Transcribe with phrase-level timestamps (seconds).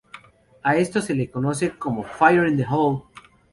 [0.63, 3.03] A esto se le conoce como ""fire in the hole"".